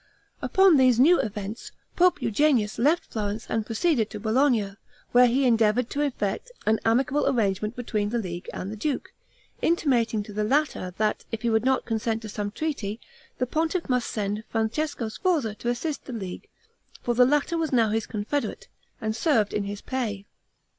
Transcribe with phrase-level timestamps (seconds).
[0.41, 4.73] Upon these new events Pope Eugenius left Florence and proceeded to Bologna,
[5.11, 9.13] where he endeavored to effect an amicable arrangement between the league and the duke,
[9.61, 12.99] intimating to the latter, that if he would not consent to some treaty,
[13.37, 16.49] the pontiff must send Francesco Sforza to assist the league,
[17.03, 20.25] for the latter was now his confederate, and served in his pay.